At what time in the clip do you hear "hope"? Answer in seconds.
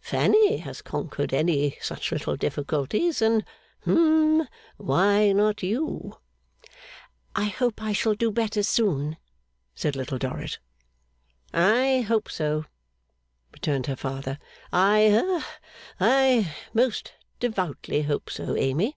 7.50-7.82, 12.08-12.30, 18.00-18.30